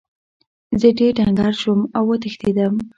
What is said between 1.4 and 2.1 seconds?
شوم او